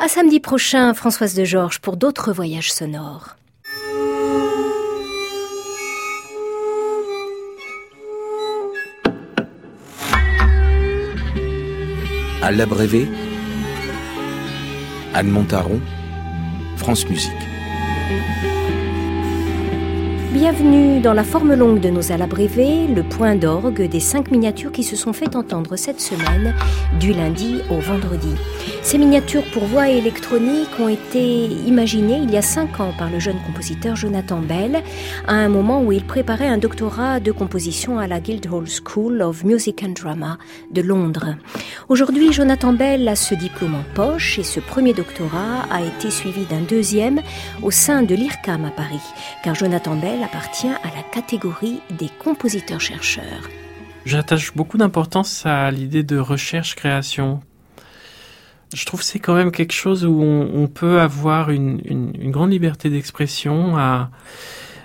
[0.00, 3.36] À samedi prochain, Françoise de Georges, pour d'autres voyages sonores.
[12.42, 13.08] À l'abrévé,
[15.14, 15.80] Anne Montaron,
[16.76, 17.47] France Musique.
[20.32, 24.84] Bienvenue dans la forme longue de nos alabrévés, le point d'orgue des cinq miniatures qui
[24.84, 26.54] se sont fait entendre cette semaine,
[27.00, 28.34] du lundi au vendredi.
[28.82, 33.18] Ces miniatures pour voix électronique ont été imaginées il y a cinq ans par le
[33.18, 34.82] jeune compositeur Jonathan Bell,
[35.26, 39.44] à un moment où il préparait un doctorat de composition à la Guildhall School of
[39.44, 40.36] Music and Drama
[40.70, 41.36] de Londres.
[41.88, 46.44] Aujourd'hui, Jonathan Bell a ce diplôme en poche et ce premier doctorat a été suivi
[46.44, 47.22] d'un deuxième
[47.62, 49.00] au sein de l'IRCAM à Paris,
[49.42, 53.48] car Jonathan Bell appartient à la catégorie des compositeurs-chercheurs.
[54.04, 57.40] J'attache beaucoup d'importance à l'idée de recherche-création.
[58.74, 62.90] Je trouve que c'est quand même quelque chose où on, peut avoir une, grande liberté
[62.90, 64.10] d'expression à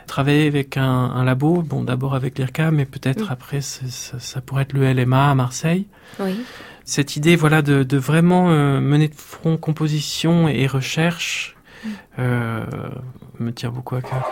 [0.07, 4.93] travailler avec un, labo, bon d'abord avec l'IRCAM, mais peut-être après ça, pourrait être le
[4.93, 5.87] LMA à Marseille.
[6.19, 6.39] Oui.
[6.85, 11.89] Cette idée voilà de, vraiment euh, mener de front composition et recherche mm.
[12.19, 12.65] euh,
[13.39, 14.29] me tient beaucoup à cœur.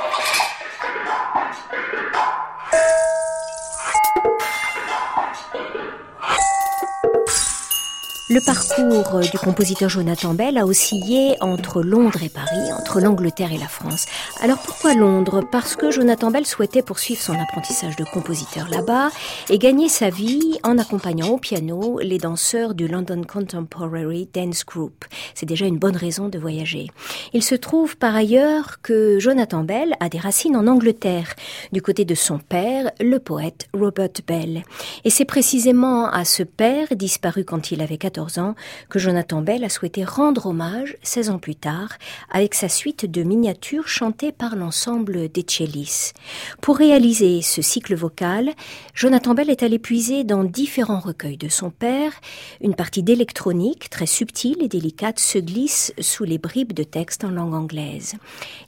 [8.34, 13.58] Le parcours du compositeur Jonathan Bell a oscillé entre Londres et Paris, entre l'Angleterre et
[13.58, 14.06] la France.
[14.42, 15.42] Alors pourquoi Londres?
[15.52, 19.10] Parce que Jonathan Bell souhaitait poursuivre son apprentissage de compositeur là-bas
[19.50, 25.04] et gagner sa vie en accompagnant au piano les danseurs du London Contemporary Dance Group.
[25.36, 26.88] C'est déjà une bonne raison de voyager.
[27.34, 31.36] Il se trouve par ailleurs que Jonathan Bell a des racines en Angleterre,
[31.74, 34.64] du côté de son père, le poète Robert Bell.
[35.04, 38.56] Et c'est précisément à ce père, disparu quand il avait 14 ans
[38.90, 41.90] que Jonathan Bell a souhaité rendre hommage 16 ans plus tard
[42.30, 46.14] avec sa suite de miniatures chantées par l'ensemble des Cellis.
[46.62, 48.52] Pour réaliser ce cycle vocal,
[48.94, 52.14] Jonathan Bell est allé puiser dans différents recueils de son père.
[52.62, 57.32] Une partie d'électronique très subtile et délicate se glisse sous les bribes de texte en
[57.32, 58.16] langue anglaise.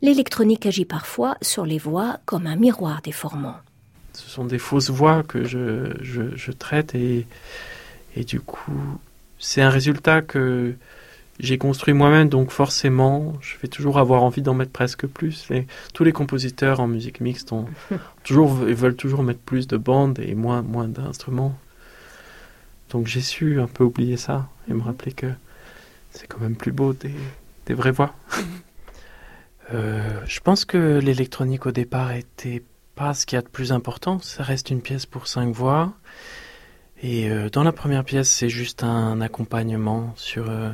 [0.01, 3.55] L'électronique agit parfois sur les voix comme un miroir déformant.
[4.13, 7.25] Ce sont des fausses voix que je, je traite et,
[8.15, 8.71] et du coup,
[9.43, 10.73] c'est un résultat que
[11.39, 15.49] j'ai construit moi-même, donc forcément, je vais toujours avoir envie d'en mettre presque plus.
[15.93, 17.65] Tous les compositeurs en musique mixte ont
[18.23, 21.57] toujours, ils veulent toujours mettre plus de bandes et moins, moins d'instruments.
[22.89, 24.85] Donc j'ai su un peu oublier ça et me mhm.
[24.85, 25.27] rappeler que
[26.11, 27.15] c'est quand même plus beau des,
[27.65, 28.15] des vraies voix.
[29.73, 32.63] euh, je pense que l'électronique au départ était
[32.95, 34.19] pas ce qu'il y a de plus important.
[34.19, 35.91] Ça reste une pièce pour cinq voix.
[37.03, 40.49] Et euh, dans la première pièce, c'est juste un accompagnement sur.
[40.49, 40.71] Euh,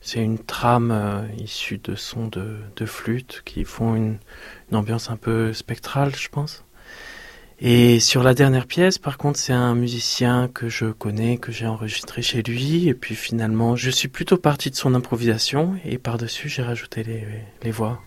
[0.00, 4.18] c'est une trame euh, issue de sons de, de, flûte qui font une,
[4.70, 6.64] une, ambiance un peu spectrale, je pense.
[7.58, 11.66] Et sur la dernière pièce, par contre, c'est un musicien que je connais, que j'ai
[11.66, 12.88] enregistré chez lui.
[12.88, 17.24] Et puis finalement, je suis plutôt parti de son improvisation et par-dessus, j'ai rajouté les,
[17.62, 18.00] les voix.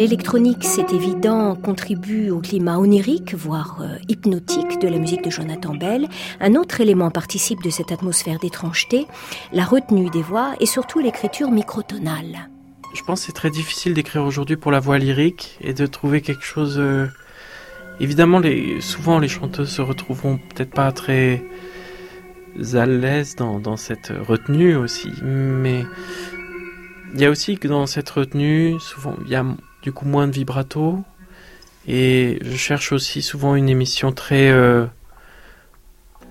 [0.00, 5.74] L'électronique, c'est évident, contribue au climat onirique, voire euh, hypnotique de la musique de Jonathan
[5.74, 6.08] Bell.
[6.40, 9.06] Un autre élément participe de cette atmosphère d'étrangeté,
[9.52, 12.48] la retenue des voix et surtout l'écriture microtonale.
[12.94, 16.22] Je pense que c'est très difficile d'écrire aujourd'hui pour la voix lyrique et de trouver
[16.22, 16.78] quelque chose...
[16.78, 17.06] Euh,
[18.00, 18.40] évidemment,
[18.80, 21.44] souvent les chanteuses se retrouveront peut-être pas très
[22.72, 25.84] à l'aise dans cette retenue aussi, mais
[27.12, 29.44] il y a aussi que dans cette retenue, souvent, il y a
[29.82, 31.02] du coup moins de vibrato.
[31.86, 34.86] Et je cherche aussi souvent une émission très euh,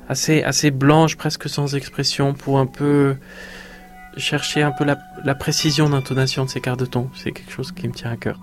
[0.08, 3.16] assez blanche, presque sans expression, pour un peu
[4.18, 7.10] chercher un peu la, la précision d'intonation de ces quarts de ton.
[7.16, 8.40] C'est quelque chose qui me tient à cœur.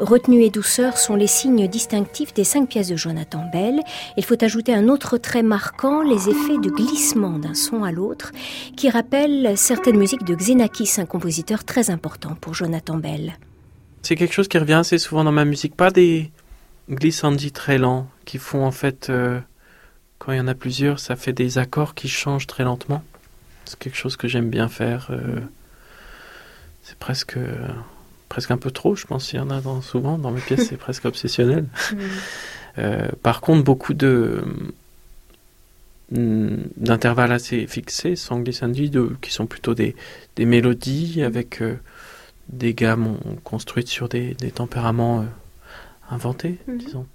[0.00, 3.80] Retenue et douceur sont les signes distinctifs des cinq pièces de Jonathan Bell.
[4.16, 8.32] Il faut ajouter un autre trait marquant, les effets de glissement d'un son à l'autre,
[8.78, 13.38] qui rappellent certaines musiques de Xenakis, un compositeur très important pour Jonathan Bell.
[14.00, 16.30] C'est quelque chose qui revient assez souvent dans ma musique, pas des
[16.88, 19.38] glissandis très lents, qui font en fait, euh,
[20.18, 23.04] quand il y en a plusieurs, ça fait des accords qui changent très lentement.
[23.66, 25.08] C'est quelque chose que j'aime bien faire.
[25.10, 25.40] Euh,
[26.82, 27.36] c'est presque
[28.30, 29.32] presque un peu trop, je pense.
[29.34, 31.66] Il y en a dans, souvent dans mes pièces, c'est presque obsessionnel.
[32.78, 34.42] Euh, par contre, beaucoup de
[36.12, 39.94] mm, d'intervalles assez fixés, sans glissandi, de, qui sont plutôt des,
[40.36, 41.76] des mélodies avec euh,
[42.48, 45.24] des gammes construites sur des, des tempéraments euh,
[46.10, 46.78] inventé, Mhm.
[46.78, 47.06] disons.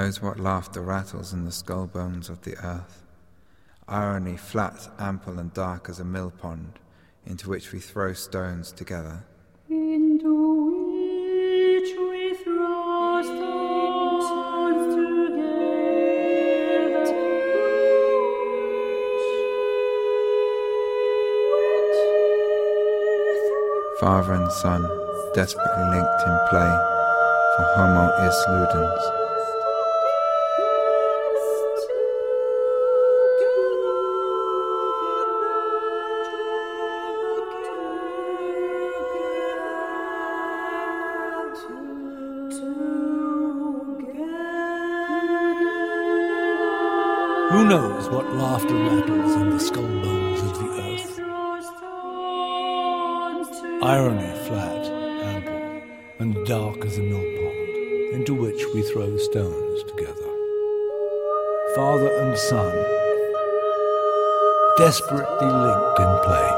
[0.00, 3.04] Knows what laughter rattles in the skull bones of the earth?
[3.86, 6.78] Irony flat, ample, and dark as a mill pond,
[7.26, 9.22] into which we throw stones together.
[9.68, 14.24] Into which we throw stones
[14.94, 15.60] together.
[24.00, 24.80] Father and son,
[25.34, 26.72] desperately linked in play,
[27.54, 29.19] for homo is ludens.
[47.70, 51.20] Knows what laughter rattles in the skull bones of the earth?
[53.80, 54.86] Irony flat,
[55.30, 55.82] ample,
[56.18, 60.30] and dark as a mill pond, into which we throw stones together.
[61.76, 62.74] Father and son,
[64.76, 66.50] desperately linked in play.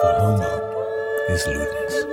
[0.00, 0.52] For Homo
[1.28, 2.09] is Ludens.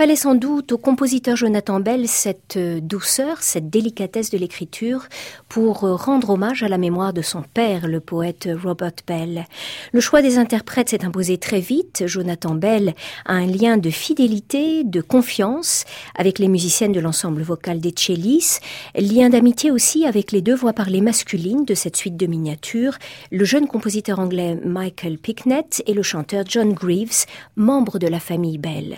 [0.00, 5.04] Fallait sans doute au compositeur Jonathan Bell cette euh, douceur, cette délicatesse de l'écriture
[5.50, 9.44] pour euh, rendre hommage à la mémoire de son père, le poète Robert Bell.
[9.92, 12.04] Le choix des interprètes s'est imposé très vite.
[12.06, 12.94] Jonathan Bell
[13.26, 18.60] a un lien de fidélité, de confiance avec les musiciennes de l'ensemble vocal des Cellis,
[18.94, 22.96] lien d'amitié aussi avec les deux voix parlées masculines de cette suite de miniatures,
[23.30, 27.26] le jeune compositeur anglais Michael Picknett et le chanteur John Greaves,
[27.56, 28.96] membre de la famille Bell.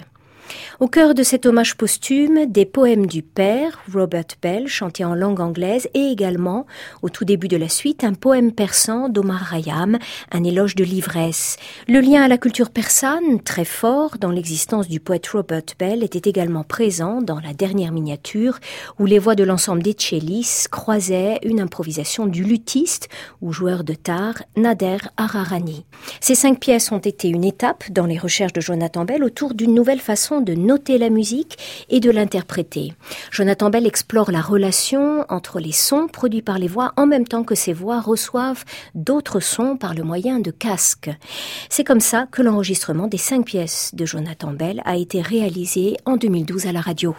[0.80, 5.40] Au cœur de cet hommage posthume, des poèmes du père, Robert Bell, chantés en langue
[5.40, 6.66] anglaise, et également,
[7.02, 9.98] au tout début de la suite, un poème persan d'Omar Khayyam,
[10.30, 11.56] un éloge de l'ivresse.
[11.88, 16.28] Le lien à la culture persane, très fort dans l'existence du poète Robert Bell, était
[16.28, 18.58] également présent dans la dernière miniature,
[18.98, 23.08] où les voix de l'ensemble des Chelis croisaient une improvisation du luthiste
[23.40, 25.84] ou joueur de tar, Nader Ararani.
[26.20, 29.74] Ces cinq pièces ont été une étape dans les recherches de Jonathan Bell autour d'une
[29.74, 31.58] nouvelle façon de noter la musique
[31.88, 32.94] et de l'interpréter.
[33.30, 37.44] Jonathan Bell explore la relation entre les sons produits par les voix en même temps
[37.44, 41.10] que ces voix reçoivent d'autres sons par le moyen de casques.
[41.68, 46.16] C'est comme ça que l'enregistrement des cinq pièces de Jonathan Bell a été réalisé en
[46.16, 47.16] 2012 à la radio.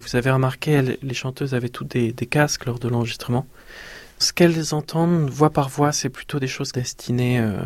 [0.00, 3.46] Vous avez remarqué, les chanteuses avaient toutes des, casques lors de l'enregistrement.
[4.18, 7.56] Ce qu'elles entendent voix par voix, c'est plutôt des choses destinées euh,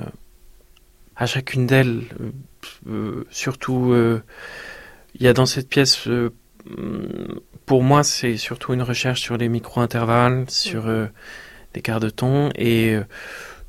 [1.17, 2.05] à chacune d'elles.
[2.21, 2.31] Euh,
[2.89, 3.95] euh, surtout
[5.15, 6.31] il y a dans cette pièce, euh,
[7.67, 11.07] pour moi, c'est surtout une recherche sur les micro-intervalles, sur euh,
[11.75, 13.05] les quarts de ton, et euh,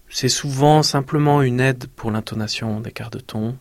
[0.09, 3.57] c'est souvent simplement une aide pour l'intonation des quarts de ton,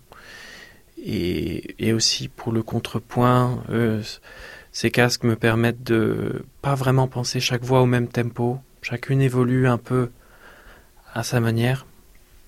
[1.02, 3.64] et, et aussi pour le contrepoint.
[4.72, 8.60] ces casques me permettent de pas vraiment penser chaque voix au même tempo.
[8.82, 10.10] Chacune évolue un peu
[11.14, 11.86] à sa manière,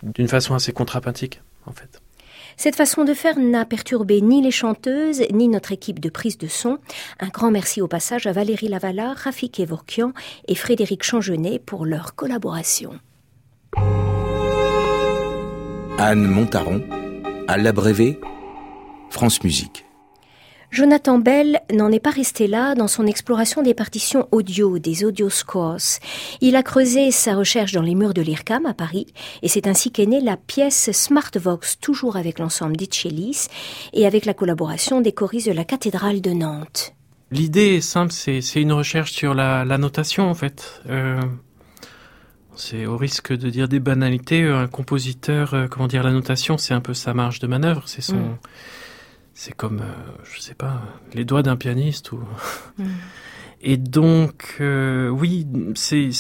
[0.03, 2.02] d'une façon assez contrapuntique, en fait.
[2.57, 6.49] Cette façon de faire n'a perturbé ni les chanteuses, ni notre équipe de prise de
[6.49, 6.79] son.
[7.21, 10.13] Un grand merci au passage à Valérie Lavala, Rafik Evorkian
[10.49, 12.99] et Frédéric Changenet pour leur collaboration.
[15.99, 16.83] Anne Montaron,
[17.49, 18.19] à l'abrévé,
[19.11, 19.85] France Musique.
[20.73, 25.29] Jonathan Bell n'en est pas resté là dans son exploration des partitions audio, des audio
[25.29, 26.01] scores.
[26.41, 29.07] Il a creusé sa recherche dans les murs de l'IRCAM à Paris
[29.43, 33.49] et c'est ainsi qu'est née la pièce Smartvox, toujours avec l'ensemble d'Itchelis
[33.93, 36.95] et avec la collaboration des choristes de la cathédrale de Nantes.
[37.31, 40.81] L'idée est simple, c'est une recherche sur la, notation en fait.
[40.89, 41.21] Euh,
[42.57, 46.73] c'est au risque de dire des banalités, un compositeur, euh, comment dire, la notation, c'est
[46.73, 48.17] un peu sa marge de manœuvre, c'est son...
[48.17, 48.39] Mm
[49.35, 50.83] c'est comme, euh, je sais pas,
[51.15, 52.21] les doigts d'un pianiste ou.
[52.79, 52.85] Mm.
[53.65, 56.11] Et donc, euh, oui, c'est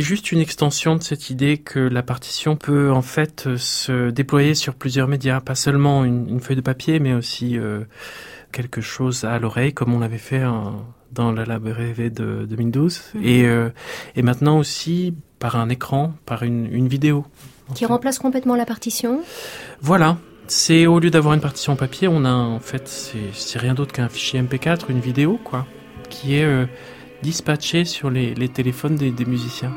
[0.00, 4.74] juste une extension de cette idée que la partition peut en fait se déployer sur
[4.74, 7.84] plusieurs médias, pas seulement une, feuille de papier, mais aussi euh,
[8.50, 10.42] quelque chose à l'oreille, comme on l'avait fait
[11.12, 13.20] dans la Lab rêvé de 2012, mm.
[13.22, 13.46] et
[14.14, 17.26] et maintenant aussi par un écran, par une, une vidéo.
[17.74, 19.20] Qui remplace complètement la partition?
[19.82, 20.16] Voilà,
[20.48, 22.88] c'est au lieu d'avoir une partition papier, on a en fait
[23.32, 25.66] c'est rien d'autre qu'un fichier MP4, une vidéo quoi,
[26.08, 26.66] qui est euh,
[27.22, 29.72] dispatché sur les, téléphones des musiciens.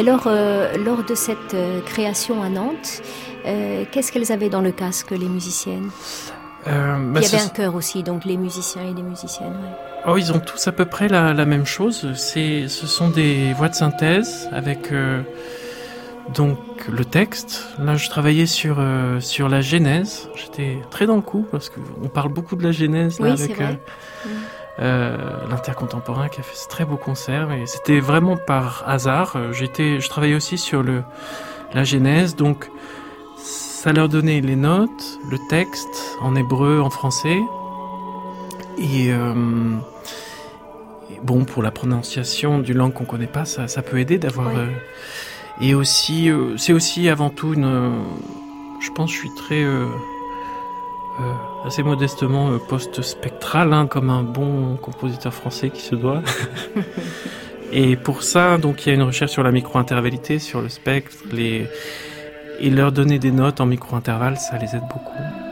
[0.00, 3.02] Et alors, euh, lors de cette euh, création à Nantes,
[3.44, 5.90] euh, qu'est-ce qu'elles avaient dans le casque, les musiciennes?
[6.64, 9.60] Bah, Il y avait un chœur aussi, donc les musiciens et les musiciennes.
[10.06, 12.14] Oh, ils ont tous à peu près la, même chose.
[12.14, 14.90] C'est, ce sont des voix de synthèse avec
[16.34, 16.58] donc
[16.90, 17.66] le texte.
[17.78, 18.82] Là, je travaillais sur
[19.20, 20.28] sur la genèse.
[20.34, 23.56] J'étais très dans le coup parce qu'on parle beaucoup de la genèse là, oui, avec.
[23.56, 23.80] Vrai.
[24.24, 24.28] Mm.
[24.78, 25.16] Euh,
[25.50, 29.34] l'intercontemporain qui a fait ce très beau concert et c'était vraiment par hasard.
[29.36, 31.02] Euh, j'étais, je travaillais aussi sur le
[31.74, 32.70] la genèse, donc
[33.36, 37.38] ça leur donnait les notes, le texte en hébreu, en français
[38.78, 39.34] et, euh,
[41.22, 44.50] bon pour la prononciation d'une langue qu'on connaît pas, ça, ça peut aider d'avoir
[45.60, 47.92] et aussi c'est aussi avant tout une,
[48.80, 49.64] je pense, je suis très
[51.18, 56.22] euh, assez modestement euh, post-spectral, hein, comme un bon compositeur français qui se doit.
[57.72, 61.16] Et pour ça, donc, il y a une recherche sur la micro-intervallité, sur le spectre,
[61.32, 61.68] les...
[62.58, 65.49] et leur donner des notes en micro-intervalle, ça les aide beaucoup.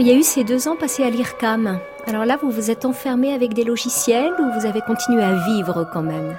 [0.00, 2.84] Il y a eu ces deux ans passés à l'IRCAM, Alors là, vous vous êtes
[2.86, 6.36] enfermé avec des logiciels ou vous avez continué à vivre quand même?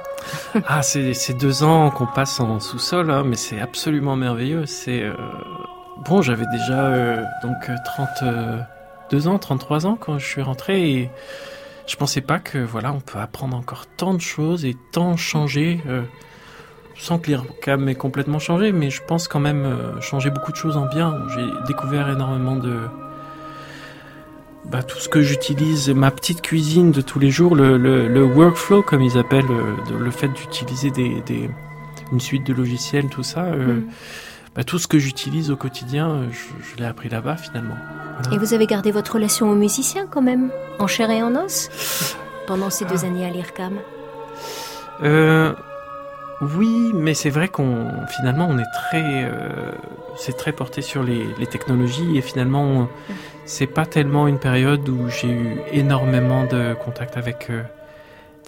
[0.67, 4.65] Ah, c'est deux ans qu'on passe en sous-sol, hein, mais c'est absolument merveilleux.
[4.65, 5.13] C'est euh,
[6.06, 7.76] bon, j'avais déjà euh, donc euh,
[9.12, 11.10] 32 ans, 33 ans quand je suis rentré et
[11.88, 15.82] je pensais pas que voilà, on peut apprendre encore tant de choses et tant changer.
[15.88, 16.02] euh,
[17.02, 20.58] sans que l'IRCAM ait complètement changé, mais je pense quand même euh, changer beaucoup de
[20.58, 21.17] choses en bien.
[21.36, 22.82] J'ai découvert énormément de,
[24.72, 28.24] bah, tout ce que j'utilise, ma petite cuisine de tous les jours, le, le, le
[28.24, 31.50] workflow comme ils appellent, euh, le fait d'utiliser des, des,
[32.12, 33.84] une suite de logiciels, tout ça, euh, Mm.
[34.56, 37.76] bah, tout ce que j'utilise au quotidien, euh, je, je l'ai appris là-bas finalement.
[38.22, 38.36] Voilà.
[38.36, 41.70] Et vous avez gardé votre relation aux musiciens quand même, en chair et en os,
[42.48, 43.74] pendant ces deux années à l'IRCAM?
[45.04, 45.54] Euh,
[46.42, 49.72] oui, mais c'est vrai qu'on finalement on est très, euh,
[50.18, 52.90] c'est très porté sur les, les technologies et finalement
[53.46, 57.62] c'est pas tellement une période où j'ai eu énormément de contact avec euh,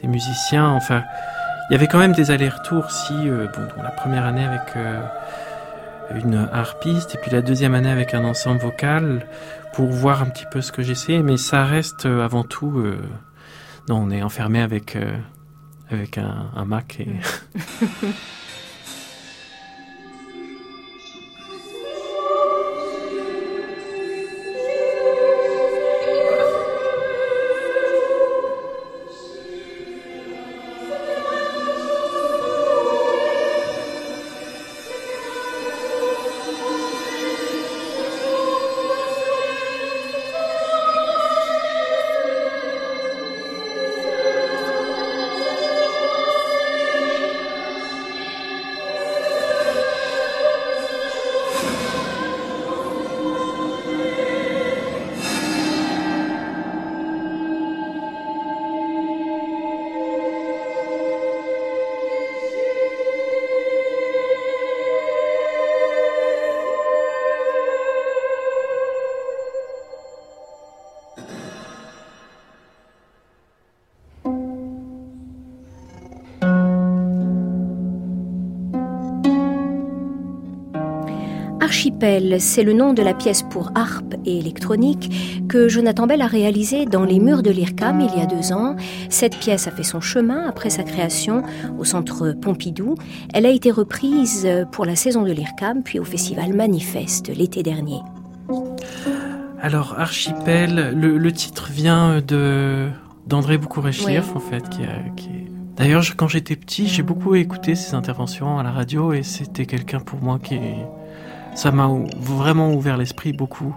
[0.01, 0.69] des musiciens.
[0.69, 1.03] Enfin,
[1.69, 2.89] il y avait quand même des allers-retours.
[2.91, 5.01] Si euh, bon, la première année avec euh,
[6.15, 9.25] une harpiste et puis la deuxième année avec un ensemble vocal
[9.73, 12.79] pour voir un petit peu ce que j'essayais, mais ça reste euh, avant tout.
[12.79, 12.97] euh,
[13.89, 14.97] non, on est enfermé avec
[15.89, 17.07] avec un, un Mac et
[82.03, 86.27] Archipel, c'est le nom de la pièce pour harpe et électronique que Jonathan Bell a
[86.27, 88.75] réalisée dans les murs de l'IRCAM il y a deux ans.
[89.07, 91.43] Cette pièce a fait son chemin après sa création
[91.79, 92.95] au centre Pompidou.
[93.33, 98.01] Elle a été reprise pour la saison de l'IRCAM puis au festival Manifeste l'été dernier.
[99.61, 102.89] Alors, Archipel, le, le titre vient de
[103.27, 104.35] d'André Boukourechief, Oui.
[104.35, 105.47] en fait, qui, a- qui est...
[105.77, 110.01] D'ailleurs, quand j'étais petit, j'ai beaucoup écouté ses interventions à la radio et c'était quelqu'un
[110.01, 110.59] pour moi qui...
[111.55, 111.87] Ça m'a
[112.19, 113.75] vraiment ouvert l'esprit beaucoup.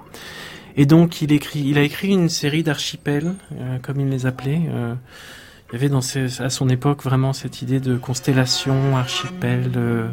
[0.77, 4.63] Et donc, il, écrit, il a écrit une série d'archipels, euh, comme il les appelait.
[4.69, 4.95] euh,
[5.71, 9.71] il y avait dans ses- à son époque vraiment cette idée de constellation, archipel.
[9.77, 10.09] euh,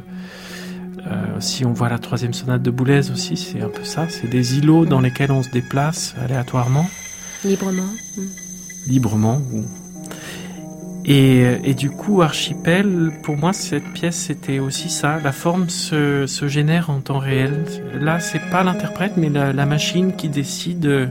[1.06, 4.08] euh, si on voit la troisième sonate de Boulez aussi, c'est un peu ça.
[4.10, 6.88] C'est des îlots dans lesquels on se déplace aléatoirement,
[7.44, 7.84] Librement.
[8.18, 8.22] Mm.
[8.88, 9.42] librement.
[9.52, 9.66] ou-
[11.06, 15.20] Et, euh, et du coup, Archipel, pour moi, cette pièce, c'était aussi ça.
[15.22, 17.66] La forme se, se génère en temps réel.
[18.00, 21.08] Là, c'est pas l'interprète, mais la, la machine qui décide, euh,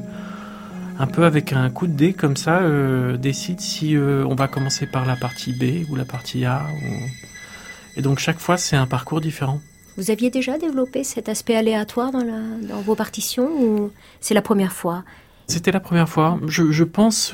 [0.98, 4.48] un peu avec un coup de dé comme ça, euh, décide si euh, on va
[4.48, 6.62] commencer par la partie B ou la partie A.
[6.74, 9.60] ou- Et donc, chaque fois, c'est un parcours différent.
[9.98, 13.90] Vous aviez déjà développé cet aspect aléatoire dans, la, dans vos partitions ou
[14.22, 15.04] c'est la première fois?
[15.48, 16.38] C'était la première fois.
[16.46, 17.32] Je, je pense.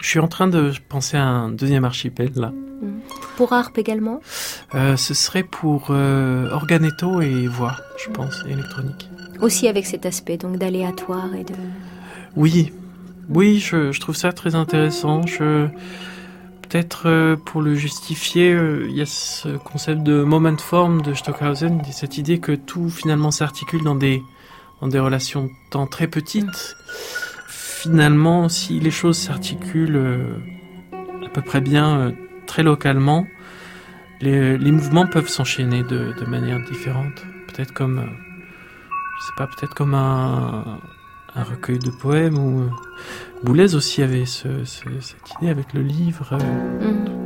[0.00, 2.52] Je suis en train de penser à un deuxième archipel là.
[3.36, 4.20] Pour harpe également
[4.74, 9.08] Euh, ce serait pour euh, organetto et voix, je pense, électronique.
[9.40, 11.54] Aussi avec cet aspect donc d'aléatoire et de...
[12.36, 12.72] Oui,
[13.28, 15.26] oui, je, je trouve ça très intéressant.
[15.26, 15.68] Je
[16.62, 18.56] peut-être euh, pour le justifier,
[18.88, 23.30] il y a ce concept de moment form de Stockhausen, cette idée que tout finalement
[23.30, 24.22] s'articule dans des
[24.80, 26.76] dans des relations de temps très petites.
[27.82, 30.34] Finalement, si les choses s'articulent euh,
[31.24, 32.10] à peu près bien, euh,
[32.46, 33.26] très localement,
[34.20, 37.24] les, les mouvements peuvent s'enchaîner de, de manière différente.
[37.48, 40.78] Peut-être comme, euh, je sais pas, peut-être comme un,
[41.34, 42.68] un recueil de poèmes ou
[43.44, 46.28] Boulez aussi avait ce- ce- cette idée avec le livre.
[46.32, 47.19] euh,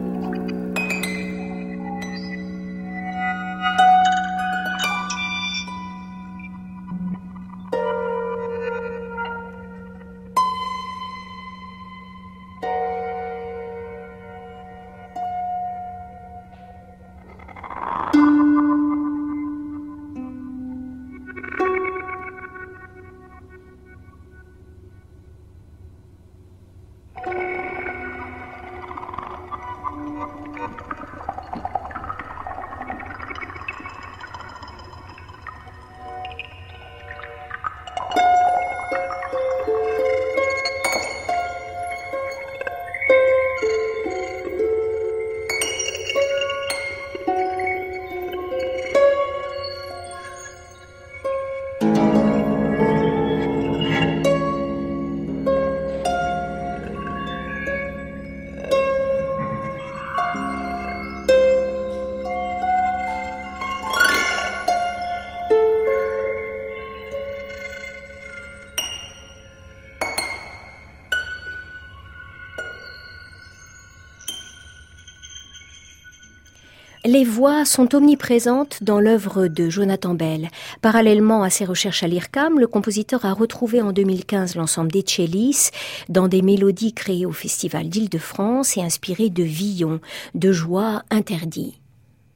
[77.24, 80.48] Voix sont omniprésentes dans l'œuvre de Jonathan Bell.
[80.82, 85.70] Parallèlement à ses recherches à l'IRCAM, le compositeur a retrouvé en 2015 l'ensemble des Cellis
[86.08, 90.00] dans des mélodies créées au Festival d'Île-de-France et inspirées de Villon,
[90.34, 91.80] de joie interdit.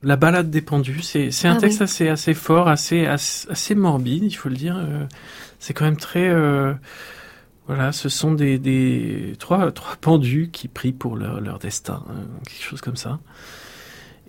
[0.02, 1.84] La balade des pendus, c'est un Ah texte oui.
[1.84, 4.76] assez assez fort, assez, assez assez morbide, il faut le dire.
[4.76, 5.04] Euh,
[5.58, 6.72] C'est quand même très euh,
[7.66, 12.24] voilà, ce sont des, des trois trois pendus qui prient pour leur leur destin, euh,
[12.46, 13.18] quelque chose comme ça.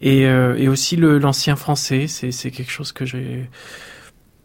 [0.01, 3.49] Et euh, et aussi l'ancien français, c'est quelque chose que j'ai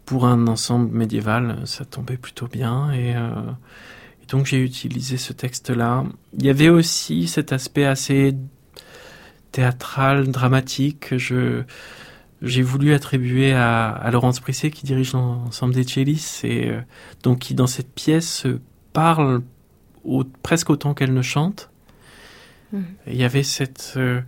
[0.04, 3.30] pour un ensemble médiéval, ça tombait plutôt bien et euh,
[4.22, 6.04] et donc j'ai utilisé ce texte-là.
[6.38, 8.34] Il y avait aussi cet aspect assez
[9.52, 11.62] théâtral, dramatique que je
[12.42, 16.80] j'ai voulu attribuer à, à Laurence Brisset qui dirige l'ensemble des Cellis et euh,
[17.22, 18.46] donc qui dans cette pièce
[18.92, 19.42] parle
[20.04, 21.70] au- presque autant qu'elle ne chante.
[23.06, 24.20] Et Il y avait cette euh,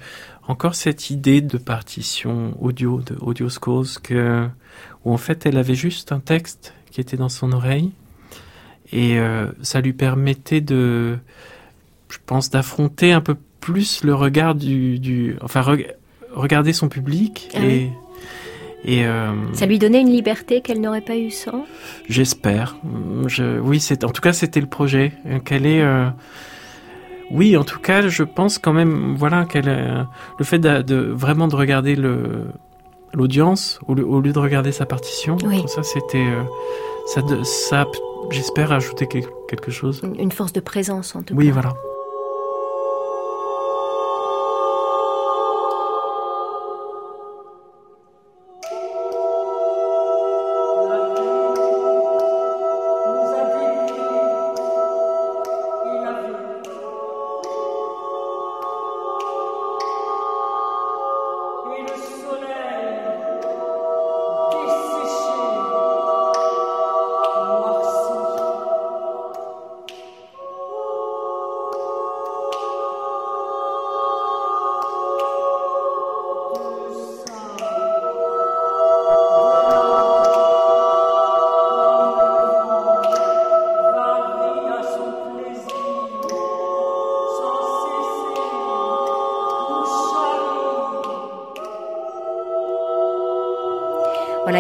[0.49, 4.47] encore cette idée de partition audio de audio scores que
[5.05, 7.91] où en fait elle avait juste un texte qui était dans son oreille
[8.93, 11.19] et euh, ça lui permettait de
[12.11, 15.93] je pense d'affronter un peu plus le regard du, du enfin reg-
[16.33, 17.91] regarder son public Ah et
[18.85, 21.67] et euh, Ça lui donnait une liberté qu'elle n'aurait pas eu sans?
[22.09, 22.77] J'espère.
[23.27, 25.13] Je, oui, c'est en tout cas c'était le projet.
[25.27, 25.81] Euh, Qu'elle est.
[25.83, 26.09] euh,
[27.31, 30.03] oui, en tout cas, je pense quand même, voilà, qu'elle, euh,
[30.39, 32.47] le fait de, de- vraiment de regarder le
[33.13, 35.63] l'audience au, lieu- au lieu de regarder sa partition, Oui.
[35.69, 36.43] ça c'était, euh,
[37.07, 37.87] ça, de- ça,
[38.31, 40.03] j'espère ajouter quel- quelque chose.
[40.19, 41.53] Une- force de présence en tout Oui, cas.
[41.53, 41.75] voilà.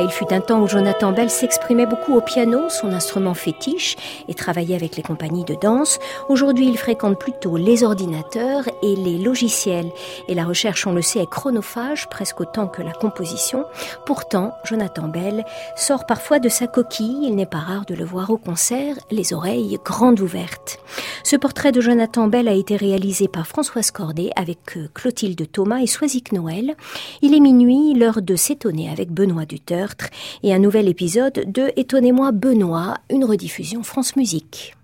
[0.06, 3.96] Il fut un temps où Jonathan Bell s'exprimait beaucoup au piano, son instrument fétiche,
[4.28, 5.98] et travaillait avec les compagnies de danse.
[6.28, 9.90] Aujourd'hui, il fréquente plutôt les ordinateurs et les logiciels.
[10.28, 13.64] Et la recherche, on le sait, est chronophage, presque autant que la composition.
[14.04, 17.26] Pourtant, Jonathan Bell sort parfois de sa coquille.
[17.26, 20.78] Il n'est pas rare de le voir au concert, les oreilles grandes ouvertes.
[21.26, 25.80] Ce portrait de Jonathan Bell a été réalisé par Françoise Cordet avec euh, Clotilde Thomas
[25.80, 26.76] et Soisic Noël.
[27.20, 30.06] Il est minuit, l'heure de s'étonner avec Benoît Dutertre
[30.44, 34.76] et un nouvel épisode de Étonnez-moi Benoît, une rediffusion France Musique.